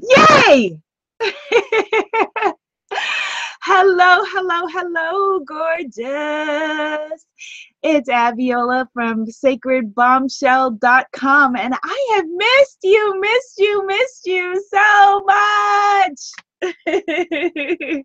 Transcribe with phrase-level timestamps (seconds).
[0.00, 0.80] Yay!
[3.62, 7.26] hello, hello, hello, gorgeous.
[7.82, 16.20] It's Abiola from sacredbombshell.com, and I have missed you, missed you, missed you so much.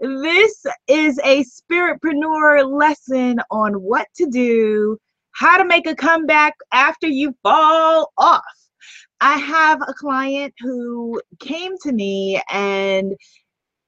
[0.00, 4.98] this is a spiritpreneur lesson on what to do,
[5.32, 8.42] how to make a comeback after you fall off.
[9.20, 13.14] I have a client who came to me and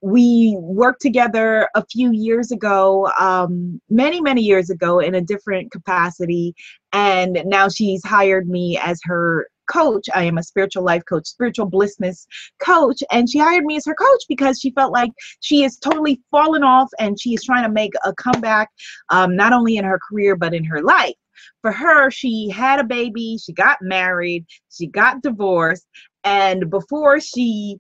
[0.01, 5.73] we worked together a few years ago, um, many, many years ago in a different
[5.73, 6.55] capacity.
[6.92, 10.06] And now she's hired me as her coach.
[10.15, 12.27] I am a spiritual life coach, spiritual blissness
[12.61, 13.03] coach.
[13.11, 16.62] And she hired me as her coach because she felt like she is totally fallen
[16.62, 18.70] off and she is trying to make a comeback,
[19.11, 21.15] um, not only in her career, but in her life
[21.62, 25.87] for her, she had a baby, she got married, she got divorced,
[26.24, 27.78] and before she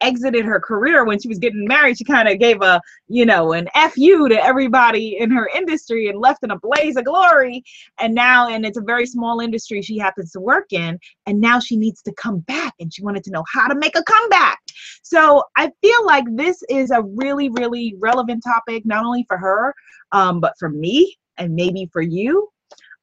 [0.00, 3.52] exited her career when she was getting married she kind of gave a you know
[3.52, 7.62] an fu to everybody in her industry and left in a blaze of glory.
[7.98, 11.58] And now and it's a very small industry she happens to work in and now
[11.58, 14.58] she needs to come back and she wanted to know how to make a comeback.
[15.02, 19.74] So i feel like this is a really really relevant topic not only for her
[20.12, 22.48] um, but for me and maybe for you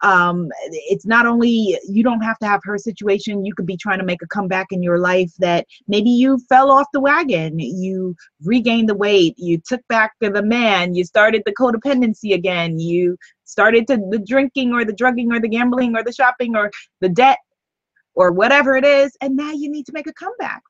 [0.02, 4.00] um, it's not only you don't have to have her situation you could be trying
[4.00, 8.16] to make a comeback in your life that maybe you fell off the wagon you
[8.44, 13.88] regained the weight you took back the man you started the codependency again you started
[13.88, 16.70] to the drinking or the drugging or the gambling or the shopping or
[17.02, 17.38] the debt
[18.16, 20.62] or whatever it is and now you need to make a comeback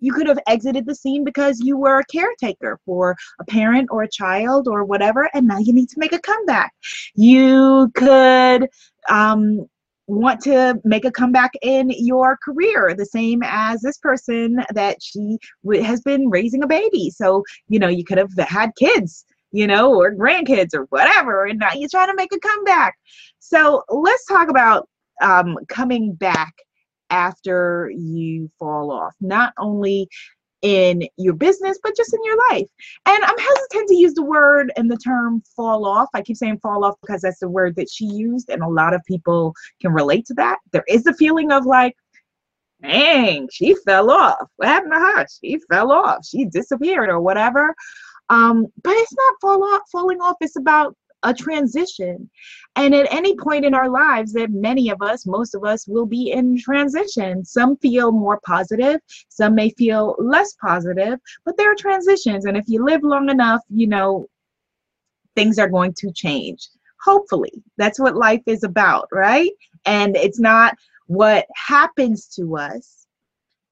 [0.00, 4.02] you could have exited the scene because you were a caretaker for a parent or
[4.02, 6.72] a child or whatever, and now you need to make a comeback.
[7.14, 8.68] You could
[9.08, 9.66] um,
[10.06, 15.38] want to make a comeback in your career, the same as this person that she
[15.82, 17.10] has been raising a baby.
[17.10, 21.58] So, you know, you could have had kids you know, or grandkids or whatever, and
[21.58, 22.96] now you're trying to make a comeback.
[23.40, 24.88] So let's talk about
[25.20, 26.54] um, coming back
[27.10, 30.08] after you fall off, not only
[30.62, 32.68] in your business, but just in your life.
[33.06, 36.08] And I'm hesitant to use the word and the term fall off.
[36.14, 38.94] I keep saying fall off because that's the word that she used, and a lot
[38.94, 40.58] of people can relate to that.
[40.72, 41.94] There is a feeling of like,
[42.82, 44.48] dang, she fell off.
[44.56, 45.26] What happened to her?
[45.42, 46.26] She fell off.
[46.26, 47.74] She disappeared or whatever.
[48.28, 50.36] Um, but it's not fall off, falling off.
[50.40, 52.28] It's about a transition.
[52.76, 56.06] And at any point in our lives, that many of us, most of us, will
[56.06, 57.44] be in transition.
[57.44, 62.46] Some feel more positive, some may feel less positive, but there are transitions.
[62.46, 64.26] And if you live long enough, you know,
[65.34, 66.68] things are going to change.
[67.02, 69.50] Hopefully, that's what life is about, right?
[69.86, 70.76] And it's not
[71.06, 73.06] what happens to us,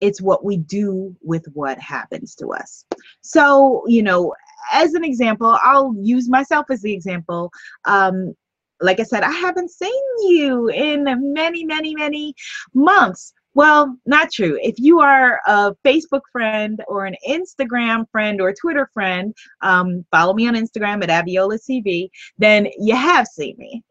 [0.01, 2.85] it's what we do with what happens to us.
[3.21, 4.35] So, you know,
[4.73, 7.51] as an example, I'll use myself as the example.
[7.85, 8.35] Um,
[8.81, 12.35] like I said, I haven't seen you in many, many, many
[12.75, 13.33] months.
[13.55, 14.57] Well, not true.
[14.63, 20.33] If you are a Facebook friend or an Instagram friend or Twitter friend, um, follow
[20.33, 23.83] me on Instagram at Abiola TV, then you have seen me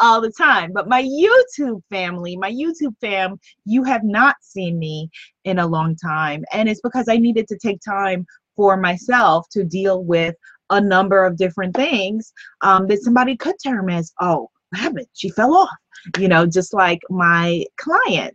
[0.00, 0.72] all the time.
[0.72, 5.08] But my YouTube family, my YouTube fam, you have not seen me
[5.44, 6.44] in a long time.
[6.52, 10.34] And it's because I needed to take time for myself to deal with
[10.70, 15.06] a number of different things um, that somebody could term as, oh, what happened?
[15.14, 15.70] She fell off.
[16.18, 18.34] You know, just like my client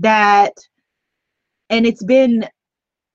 [0.00, 0.52] that,
[1.70, 2.44] and it's been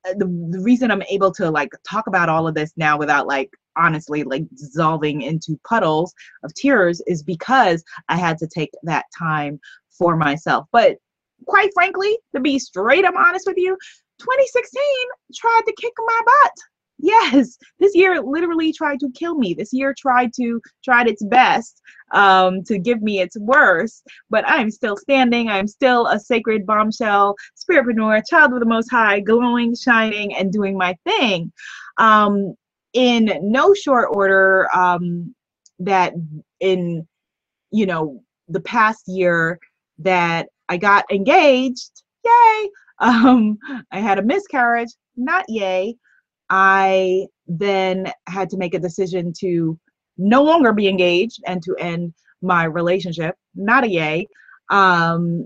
[0.07, 3.27] uh, the, the reason I'm able to like talk about all of this now without
[3.27, 6.13] like honestly like dissolving into puddles
[6.43, 9.59] of tears is because I had to take that time
[9.91, 10.65] for myself.
[10.71, 10.97] But
[11.45, 13.77] quite frankly, to be straight up honest with you,
[14.21, 14.81] 2016
[15.35, 16.51] tried to kick my butt.
[17.03, 19.55] Yes, this year literally tried to kill me.
[19.55, 21.81] This year tried to tried its best
[22.13, 25.49] um, to give me its worst, but I'm still standing.
[25.49, 30.77] I'm still a sacred bombshell, spiritpreneur, child of the Most High, glowing, shining, and doing
[30.77, 31.51] my thing.
[31.97, 32.53] Um,
[32.93, 35.33] in no short order, um,
[35.79, 36.13] that
[36.59, 37.07] in
[37.71, 39.57] you know the past year
[39.97, 42.03] that I got engaged.
[42.23, 42.69] Yay!
[43.01, 43.57] Um,
[43.91, 45.95] I had a miscarriage, not yay.
[46.49, 49.77] I then had to make a decision to
[50.17, 54.27] no longer be engaged and to end my relationship, not a yay.
[54.69, 55.45] Um,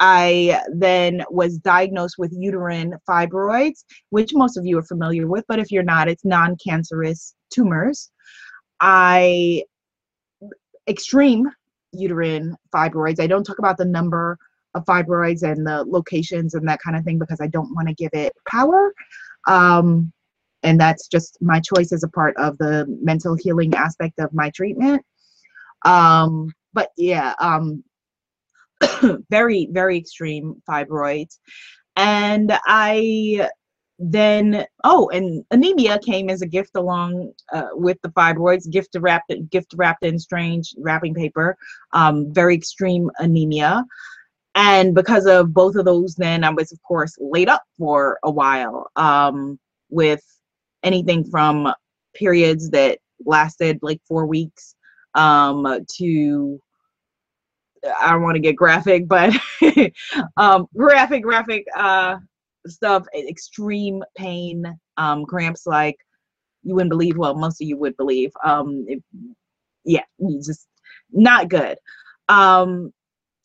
[0.00, 5.58] I then was diagnosed with uterine fibroids, which most of you are familiar with, but
[5.58, 8.10] if you're not, it's non cancerous tumors.
[8.80, 9.64] I,
[10.88, 11.48] extreme
[11.92, 13.20] uterine fibroids.
[13.20, 14.38] I don't talk about the number
[14.74, 17.94] of fibroids and the locations and that kind of thing because I don't want to
[17.94, 18.92] give it power.
[19.46, 20.12] Um,
[20.62, 24.50] and that's just my choice as a part of the mental healing aspect of my
[24.50, 25.04] treatment.
[25.84, 27.84] Um, but yeah, um,
[29.30, 31.38] very, very extreme fibroids.
[31.96, 33.48] And I
[33.98, 39.32] then oh and anemia came as a gift along uh, with the fibroids gift wrapped
[39.50, 41.56] gift wrapped in strange wrapping paper
[41.92, 43.84] um, very extreme anemia
[44.54, 48.30] and because of both of those then i was of course laid up for a
[48.30, 49.58] while um,
[49.90, 50.22] with
[50.82, 51.72] anything from
[52.14, 54.74] periods that lasted like four weeks
[55.14, 55.66] um,
[55.96, 56.60] to
[58.00, 59.34] I don't want to get graphic, but
[60.36, 62.16] um, graphic, graphic uh,
[62.66, 64.64] stuff, extreme pain,
[64.96, 65.96] um, cramps like
[66.62, 67.16] you wouldn't believe.
[67.16, 68.30] Well, most of you would believe.
[68.42, 69.02] Um, it,
[69.84, 70.04] yeah,
[70.44, 70.66] just
[71.12, 71.76] not good.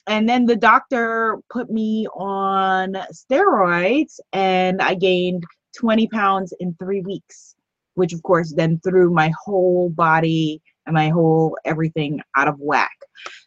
[0.09, 5.43] And then the doctor put me on steroids, and I gained
[5.77, 7.55] 20 pounds in three weeks,
[7.93, 12.97] which of course then threw my whole body and my whole everything out of whack.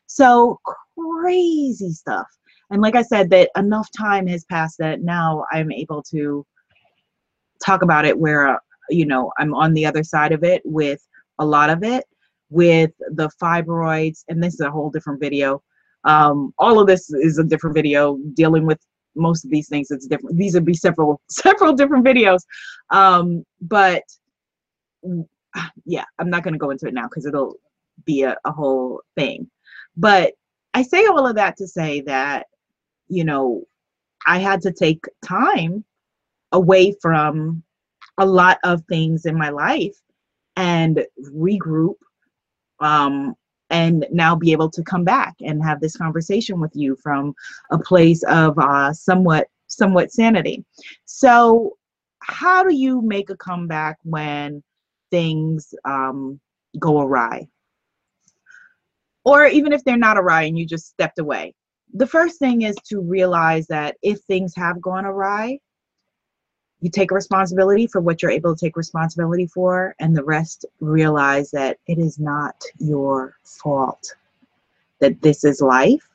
[0.06, 0.60] So
[0.94, 2.28] crazy stuff.
[2.70, 6.46] And like I said, that enough time has passed that now I'm able to
[7.64, 11.04] talk about it where, uh, you know, I'm on the other side of it with
[11.40, 12.04] a lot of it,
[12.50, 14.22] with the fibroids.
[14.28, 15.60] And this is a whole different video.
[16.04, 18.80] Um, all of this is a different video dealing with
[19.14, 19.90] most of these things.
[19.90, 20.36] It's different.
[20.36, 22.40] These would be several, several different videos.
[22.90, 24.02] Um, but
[25.84, 27.56] yeah, I'm not going to go into it now because it'll
[28.04, 29.48] be a, a whole thing.
[29.96, 30.32] But
[30.74, 32.46] I say all of that to say that
[33.12, 33.64] you know,
[34.26, 35.84] I had to take time
[36.52, 37.62] away from
[38.16, 39.96] a lot of things in my life
[40.56, 41.04] and
[41.34, 41.96] regroup
[42.80, 43.34] um,
[43.72, 47.34] and now be able to come back and have this conversation with you from
[47.70, 50.64] a place of uh, somewhat somewhat sanity.
[51.06, 51.76] So
[52.20, 54.62] how do you make a comeback when
[55.10, 56.38] things um,
[56.78, 57.48] go awry?
[59.24, 61.54] Or even if they're not awry and you just stepped away.
[61.94, 65.58] The first thing is to realize that if things have gone awry,
[66.82, 71.50] you take responsibility for what you're able to take responsibility for, and the rest realize
[71.52, 74.14] that it is not your fault.
[74.98, 76.08] That this is life,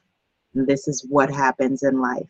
[0.53, 2.27] this is what happens in life.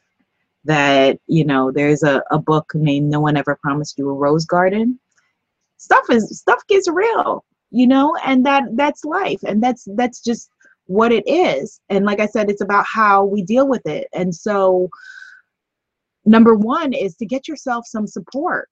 [0.66, 4.45] That, you know, there's a, a book named No One Ever Promised You a Rose
[4.45, 5.00] Garden.
[5.78, 9.42] Stuff is stuff gets real, you know, and that that's life.
[9.44, 10.51] And that's that's just
[10.86, 11.80] what it is.
[11.90, 14.07] And like I said, it's about how we deal with it.
[14.13, 14.90] And so,
[16.27, 18.69] number one is to get yourself some support.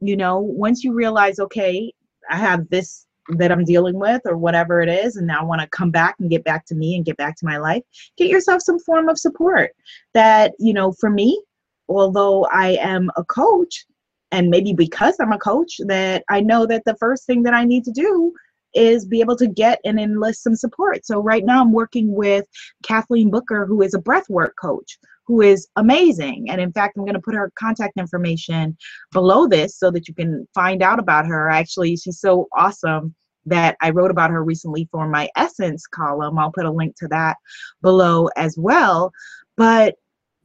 [0.00, 1.92] You know, once you realize, okay,
[2.30, 5.60] I have this that I'm dealing with or whatever it is, and now I want
[5.60, 7.82] to come back and get back to me and get back to my life,
[8.16, 9.70] get yourself some form of support.
[10.14, 11.42] That, you know, for me,
[11.88, 13.86] although I am a coach,
[14.32, 17.64] and maybe because I'm a coach, that I know that the first thing that I
[17.64, 18.32] need to do
[18.74, 21.06] is be able to get and enlist some support.
[21.06, 22.44] So right now I'm working with
[22.82, 26.50] Kathleen Booker, who is a breathwork coach, who is amazing.
[26.50, 28.76] And in fact, I'm going to put her contact information
[29.12, 31.50] below this so that you can find out about her.
[31.50, 33.14] Actually, she's so awesome
[33.44, 36.38] that I wrote about her recently for my Essence column.
[36.38, 37.36] I'll put a link to that
[37.82, 39.12] below as well.
[39.56, 39.96] But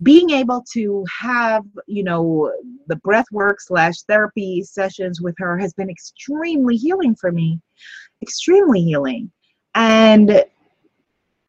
[0.03, 2.51] being able to have you know
[2.87, 7.59] the breath work slash therapy sessions with her has been extremely healing for me
[8.21, 9.31] extremely healing
[9.75, 10.43] and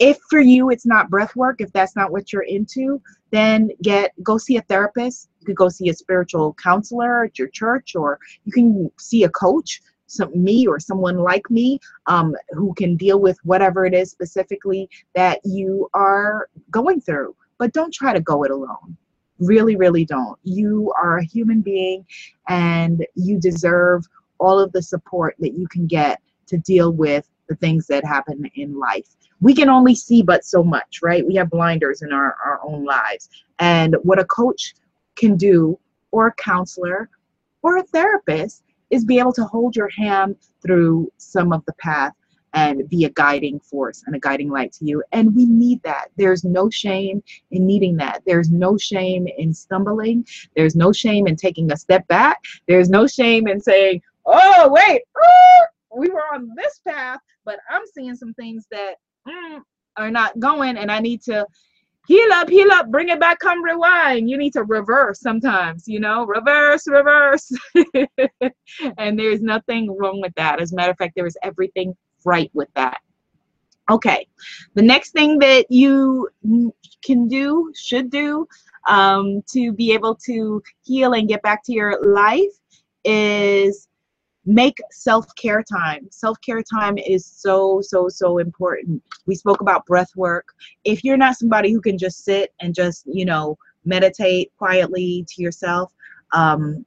[0.02, 4.12] if for you it's not breath work if that's not what you're into then get
[4.22, 8.18] go see a therapist you could go see a spiritual counselor at your church or
[8.44, 13.18] you can see a coach some me or someone like me um, who can deal
[13.18, 18.42] with whatever it is specifically that you are going through but don't try to go
[18.42, 18.96] it alone.
[19.38, 20.36] Really, really don't.
[20.42, 22.04] You are a human being
[22.48, 24.04] and you deserve
[24.40, 28.44] all of the support that you can get to deal with the things that happen
[28.54, 29.06] in life.
[29.40, 31.26] We can only see but so much, right?
[31.26, 33.28] We have blinders in our, our own lives.
[33.58, 34.74] And what a coach
[35.16, 35.78] can do,
[36.10, 37.08] or a counselor,
[37.62, 42.12] or a therapist, is be able to hold your hand through some of the path
[42.54, 45.02] and be a guiding force and a guiding light to you.
[45.12, 46.08] And we need that.
[46.16, 48.22] There's no shame in needing that.
[48.26, 50.26] There's no shame in stumbling.
[50.54, 52.38] There's no shame in taking a step back.
[52.68, 55.02] There's no shame in saying, oh, wait,
[55.96, 58.94] we were on this path, but I'm seeing some things that
[59.28, 59.60] mm,
[59.96, 61.46] are not going, and I need to
[62.06, 64.28] heal up, heal up, bring it back, come rewind.
[64.28, 67.52] You need to reverse sometimes, you know, reverse, reverse.
[68.98, 70.60] and there's nothing wrong with that.
[70.60, 72.98] As a matter of fact, there is everything right with that.
[73.90, 74.26] Okay,
[74.74, 76.28] the next thing that you
[77.04, 78.46] can do, should do,
[78.88, 82.40] um, to be able to heal and get back to your life
[83.04, 83.88] is
[84.44, 86.08] make self-care time.
[86.10, 89.02] Self-care time is so so so important.
[89.26, 90.48] We spoke about breath work.
[90.84, 95.42] If you're not somebody who can just sit and just you know meditate quietly to
[95.42, 95.92] yourself
[96.32, 96.84] um,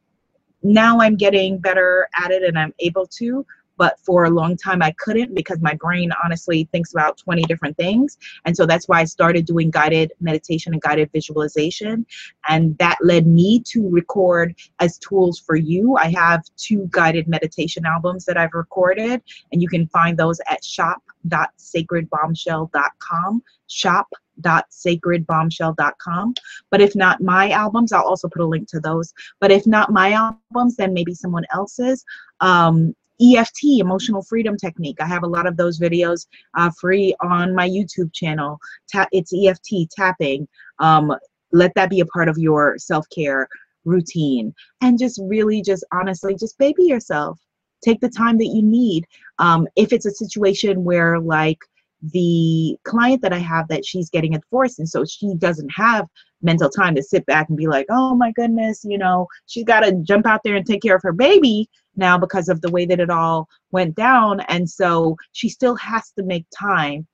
[0.64, 3.46] now i'm getting better at it and i'm able to
[3.78, 7.78] but for a long time I couldn't because my brain honestly thinks about 20 different
[7.78, 8.18] things.
[8.46, 12.06] And so that's why I started doing guided meditation and guided visualization.
[12.48, 15.96] And that led me to record as tools for you.
[15.98, 20.64] I have two guided meditation albums that I've recorded, and you can find those at
[20.64, 23.44] shop.sacredbombshell.com.
[23.68, 24.08] Shop
[24.42, 26.34] sacredbombshell.com
[26.70, 29.92] but if not my albums i'll also put a link to those but if not
[29.92, 32.04] my albums then maybe someone else's
[32.42, 34.98] um, EFT, emotional freedom technique.
[35.00, 38.60] I have a lot of those videos uh, free on my YouTube channel.
[38.92, 40.48] Ta- it's EFT tapping.
[40.80, 41.14] Um,
[41.52, 43.48] let that be a part of your self care
[43.86, 44.54] routine.
[44.82, 47.40] And just really, just honestly, just baby yourself.
[47.84, 49.06] Take the time that you need.
[49.40, 51.60] Um, if it's a situation where, like,
[52.02, 56.08] the client that I have that she's getting a divorce, and so she doesn't have
[56.42, 59.82] mental time to sit back and be like, oh my goodness, you know, she's got
[59.82, 62.86] to jump out there and take care of her baby now because of the way
[62.86, 64.42] that it all went down.
[64.42, 67.08] And so she still has to make time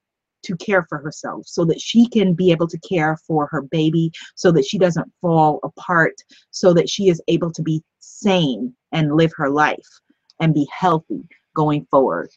[0.44, 4.12] to care for herself so that she can be able to care for her baby,
[4.36, 6.16] so that she doesn't fall apart,
[6.50, 9.88] so that she is able to be sane and live her life
[10.40, 12.30] and be healthy going forward.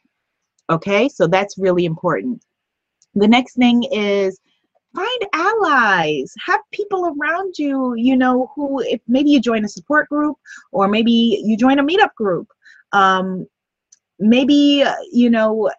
[0.71, 2.45] Okay, so that's really important.
[3.15, 4.39] The next thing is
[4.95, 6.33] find allies.
[6.47, 10.37] Have people around you you know who if maybe you join a support group
[10.73, 12.49] or maybe you join a meetup group.
[12.93, 13.47] Um,
[14.19, 15.71] maybe you know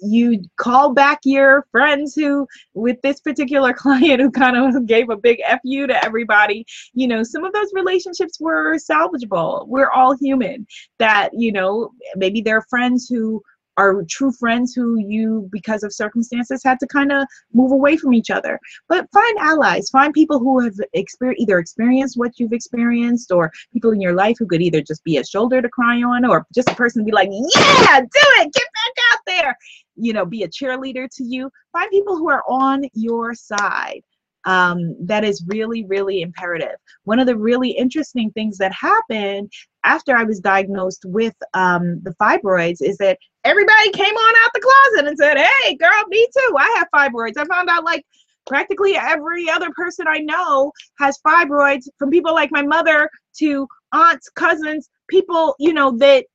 [0.00, 5.16] you call back your friends who with this particular client who kind of gave a
[5.16, 6.64] big fu to everybody.
[6.94, 9.66] You know some of those relationships were salvageable.
[9.66, 10.66] We're all human.
[10.98, 13.42] That you know maybe there are friends who
[13.76, 18.14] are true friends who you, because of circumstances, had to kind of move away from
[18.14, 18.58] each other.
[18.88, 23.92] But find allies, find people who have exper- either experienced what you've experienced, or people
[23.92, 26.70] in your life who could either just be a shoulder to cry on, or just
[26.70, 29.56] a person to be like, yeah, do it, get back out there,
[29.96, 31.50] you know, be a cheerleader to you.
[31.72, 34.02] Find people who are on your side
[34.44, 36.76] um, that is really, really imperative.
[37.04, 39.52] One of the really interesting things that happened
[39.84, 44.60] after I was diagnosed with um, the fibroids is that everybody came on out the
[44.60, 46.54] closet and said, Hey, girl, me too.
[46.58, 47.36] I have fibroids.
[47.36, 48.04] I found out like
[48.46, 54.28] practically every other person I know has fibroids, from people like my mother to aunts,
[54.30, 56.26] cousins, people, you know, that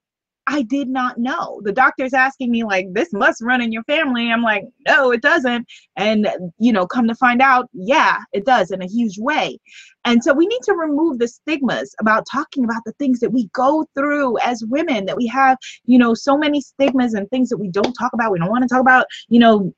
[0.47, 1.59] I did not know.
[1.63, 4.31] The doctor's asking me, like, this must run in your family.
[4.31, 5.67] I'm like, no, it doesn't.
[5.95, 6.27] And,
[6.59, 9.57] you know, come to find out, yeah, it does in a huge way.
[10.05, 13.47] And so we need to remove the stigmas about talking about the things that we
[13.53, 17.57] go through as women, that we have, you know, so many stigmas and things that
[17.57, 18.31] we don't talk about.
[18.31, 19.73] We don't want to talk about, you know,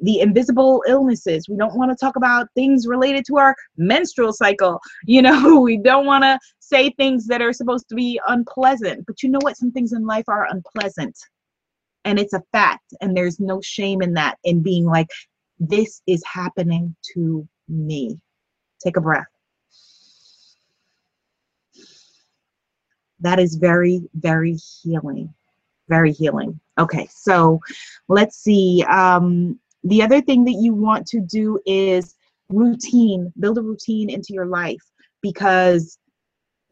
[0.00, 1.48] the invisible illnesses.
[1.48, 4.80] We don't want to talk about things related to our menstrual cycle.
[5.04, 6.38] You know, we don't want to
[6.70, 9.04] say things that are supposed to be unpleasant.
[9.06, 9.56] But you know what?
[9.56, 11.18] Some things in life are unpleasant.
[12.04, 12.94] And it's a fact.
[13.00, 15.08] And there's no shame in that, in being like,
[15.58, 18.18] this is happening to me.
[18.82, 19.26] Take a breath.
[23.20, 25.34] That is very, very healing.
[25.88, 26.58] Very healing.
[26.78, 27.60] Okay, so
[28.08, 28.82] let's see.
[28.88, 32.14] Um, the other thing that you want to do is
[32.48, 34.82] routine, build a routine into your life
[35.20, 35.98] because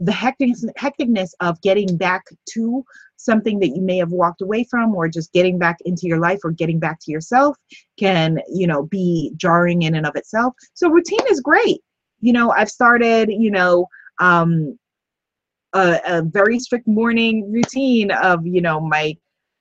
[0.00, 2.84] the hecticness, hecticness of getting back to
[3.16, 6.38] something that you may have walked away from or just getting back into your life
[6.44, 7.56] or getting back to yourself
[7.98, 10.54] can you know be jarring in and of itself.
[10.74, 11.80] So routine is great.
[12.20, 13.86] You know i've started you know
[14.20, 14.76] um
[15.74, 19.16] a, a very strict morning routine of you know my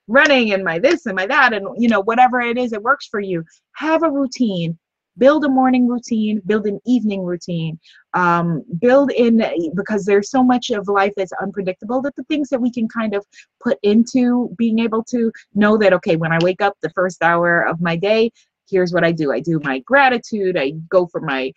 [0.07, 3.07] running and my this and my that and you know whatever it is it works
[3.07, 3.43] for you.
[3.73, 4.77] Have a routine
[5.17, 7.79] build a morning routine build an evening routine
[8.13, 9.43] um, build in
[9.75, 13.13] because there's so much of life that's unpredictable that the things that we can kind
[13.13, 13.25] of
[13.61, 17.61] put into being able to know that okay when i wake up the first hour
[17.61, 18.31] of my day
[18.69, 21.51] here's what i do i do my gratitude i go for my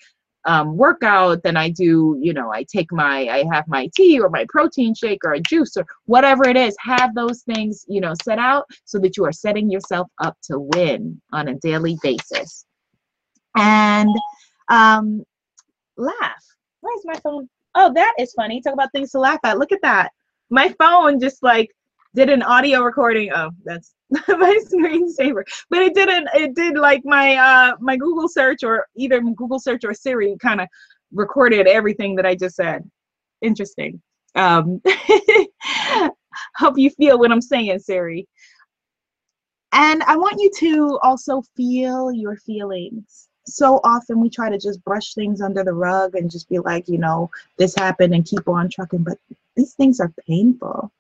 [0.47, 4.31] um, workout, then I do, you know, I take my, I have my tea or
[4.31, 6.75] my protein shake or a juice or whatever it is.
[6.81, 10.59] Have those things, you know, set out so that you are setting yourself up to
[10.59, 12.65] win on a daily basis.
[13.57, 14.11] And
[14.69, 15.25] um,
[15.97, 16.45] laugh.
[16.81, 17.49] Where's my phone?
[17.75, 18.61] Oh, that is funny.
[18.61, 19.59] Talk about things to laugh at.
[19.59, 20.11] Look at that.
[20.51, 21.71] My phone just like
[22.15, 23.31] did an audio recording.
[23.35, 25.43] Oh, that's my screensaver.
[25.69, 26.29] But it didn't.
[26.35, 30.61] It did like my uh my Google search or either Google search or Siri kind
[30.61, 30.69] of
[31.13, 32.89] recorded everything that I just said.
[33.43, 34.01] Interesting.
[34.35, 34.81] Um,
[36.57, 38.29] hope you feel what I'm saying, Siri.
[39.73, 43.29] And I want you to also feel your feelings.
[43.47, 46.89] So often we try to just brush things under the rug and just be like,
[46.89, 49.03] you know, this happened and keep on trucking.
[49.03, 49.19] But
[49.57, 50.93] these things are painful,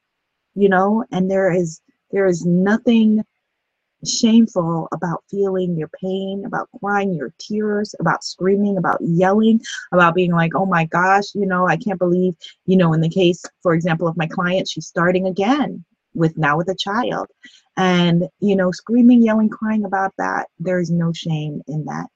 [0.54, 1.80] you know, and there is
[2.11, 3.25] there is nothing
[4.04, 9.61] shameful about feeling your pain, about crying your tears, about screaming, about yelling,
[9.92, 12.35] about being like, oh my gosh, you know, I can't believe,
[12.66, 16.56] you know, in the case, for example, of my client, she's starting again with now
[16.56, 17.28] with a child.
[17.76, 22.06] And, you know, screaming, yelling, crying about that, there is no shame in that.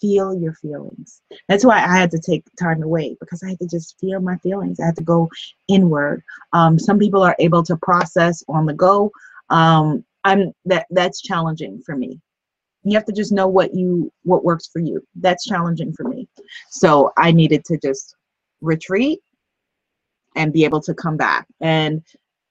[0.00, 1.22] Feel your feelings.
[1.48, 4.36] That's why I had to take time away because I had to just feel my
[4.38, 4.80] feelings.
[4.80, 5.28] I had to go
[5.68, 6.22] inward.
[6.52, 9.10] Um, some people are able to process on the go.
[9.50, 12.20] Um, I'm that that's challenging for me.
[12.82, 15.02] You have to just know what you what works for you.
[15.16, 16.28] That's challenging for me.
[16.70, 18.16] So I needed to just
[18.60, 19.20] retreat
[20.36, 21.46] and be able to come back.
[21.60, 22.02] And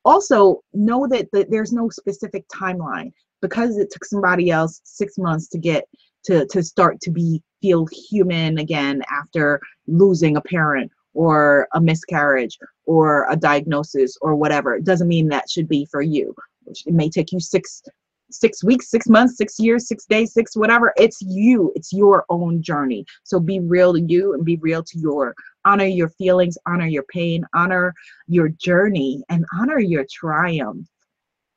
[0.05, 5.47] also know that, that there's no specific timeline because it took somebody else six months
[5.50, 5.85] to get
[6.25, 12.57] to to start to be feel human again after losing a parent or a miscarriage
[12.85, 14.75] or a diagnosis or whatever.
[14.75, 16.35] It doesn't mean that should be for you
[16.67, 17.81] it may take you six
[18.31, 20.93] six weeks six months six years six days six whatever.
[20.97, 21.71] It's you.
[21.75, 23.05] It's your own journey.
[23.23, 27.03] So be real to you and be real to your honor your feelings honor your
[27.03, 27.93] pain honor
[28.27, 30.87] your journey and honor your triumph.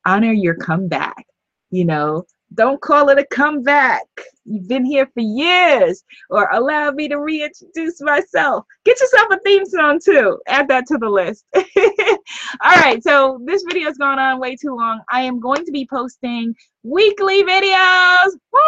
[0.05, 1.25] Honor your comeback
[1.71, 4.05] you know don't call it a comeback.
[4.45, 6.03] You've been here for years.
[6.29, 8.65] Or allow me to reintroduce myself.
[8.85, 10.39] Get yourself a theme song too.
[10.47, 11.45] Add that to the list.
[11.55, 15.01] All right, so this video has gone on way too long.
[15.11, 18.59] I am going to be posting weekly videos woo,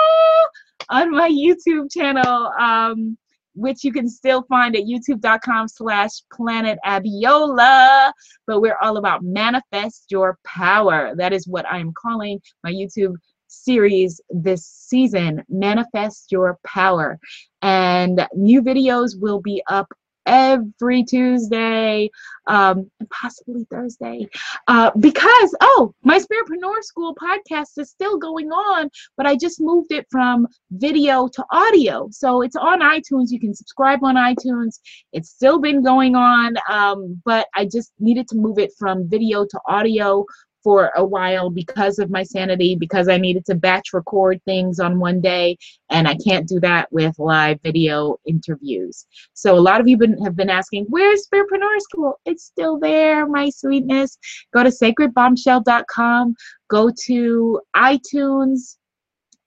[0.90, 2.52] on my YouTube channel.
[2.60, 3.18] Um,
[3.56, 8.12] which you can still find at youtube.com slash planet abiola
[8.46, 13.16] but we're all about manifest your power that is what i'm calling my youtube
[13.50, 17.20] series this season, Manifest Your Power.
[17.62, 19.92] And new videos will be up
[20.30, 22.10] every Tuesday,
[22.46, 24.28] um, and possibly Thursday,
[24.68, 29.92] uh, because oh, my Spiritpreneur School podcast is still going on, but I just moved
[29.92, 33.32] it from video to audio, so it's on iTunes.
[33.32, 34.80] You can subscribe on iTunes.
[35.14, 39.46] It's still been going on, um, but I just needed to move it from video
[39.46, 40.26] to audio
[40.64, 45.00] for a while because of my sanity, because I needed to batch record things on
[45.00, 45.58] one day,
[45.90, 49.06] and I can't do that with live video interviews.
[49.34, 52.20] So a lot of you been, have been asking, where's Spiritpreneur School?
[52.26, 54.18] It's still there, my sweetness.
[54.54, 56.36] Go to sacredbombshell.com,
[56.70, 58.78] go to iTunes,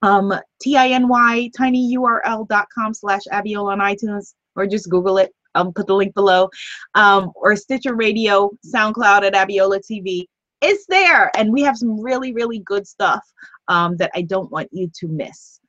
[0.02, 5.32] um, T-I-N-Y, tinyurl.com slash on iTunes, or just Google it.
[5.54, 6.48] I'll put the link below.
[6.94, 10.26] Um, or Stitcher Radio, SoundCloud at Abiola TV
[10.62, 13.22] it's there and we have some really really good stuff
[13.68, 15.60] um, that i don't want you to miss.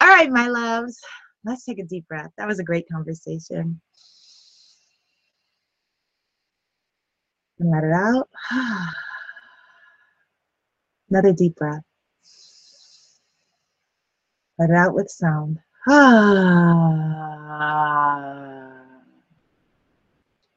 [0.00, 1.00] All right my loves
[1.44, 2.30] let's take a deep breath.
[2.38, 3.80] That was a great conversation.
[7.58, 8.28] Let it out.
[11.10, 11.82] Another deep breath.
[14.58, 15.58] Let it out with sound.
[15.88, 16.80] Ah.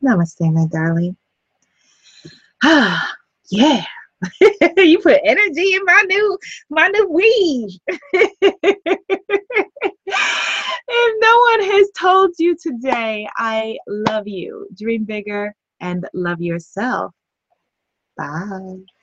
[0.04, 1.18] namaste my darling
[3.50, 3.84] yeah.
[4.78, 6.38] You put energy in my new
[6.72, 7.70] my new weave
[8.14, 8.36] if
[11.20, 14.68] no one has told you today i love you.
[14.76, 17.14] Dream bigger and love yourself.
[18.18, 18.97] Bye